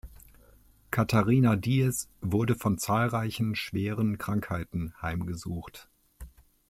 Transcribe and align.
Katharina 0.89 1.55
Diez 1.55 2.09
wurde 2.21 2.55
von 2.55 2.79
zahlreichen 2.79 3.53
schweren 3.53 4.17
Krankheiten 4.17 4.95
heimgesucht. 4.99 5.89